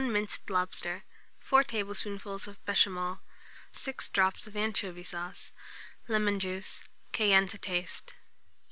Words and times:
Minced 0.03 0.49
lobster, 0.49 1.03
4 1.41 1.63
tablespoonfuls 1.63 2.47
of 2.47 2.57
béchamel, 2.65 3.19
6 3.71 4.07
drops 4.09 4.47
of 4.47 4.55
anchovy 4.57 5.03
sauce, 5.03 5.51
lemon 6.07 6.39
juice, 6.39 6.83
cayenne 7.11 7.47
to 7.49 7.59
taste. 7.59 8.15